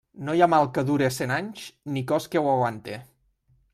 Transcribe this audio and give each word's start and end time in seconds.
No 0.27 0.33
hi 0.37 0.39
ha 0.43 0.47
mal 0.53 0.69
que 0.77 0.83
dure 0.87 1.09
cent 1.17 1.33
anys, 1.35 1.67
ni 1.97 2.03
cos 2.13 2.27
que 2.33 2.43
ho 2.43 2.51
aguante. 2.55 2.97